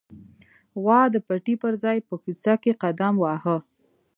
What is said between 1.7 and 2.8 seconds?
ځای په کوڅه کې